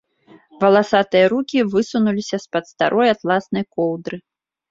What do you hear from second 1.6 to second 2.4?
высунуліся